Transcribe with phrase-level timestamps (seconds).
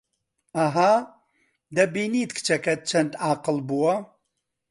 [0.57, 0.93] ئەها،
[1.75, 3.95] دەبینیت کچەکەت چەند ئاقڵ بووە